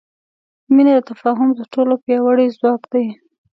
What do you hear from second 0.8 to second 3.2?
د تفاهم تر ټولو پیاوړی ځواک دی.